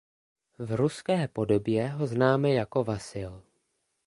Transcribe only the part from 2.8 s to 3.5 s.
Vasil.